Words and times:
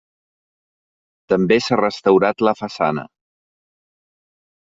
També 1.33 1.57
s'ha 1.65 1.77
restaurat 1.81 2.43
la 2.49 2.55
façana. 2.61 3.03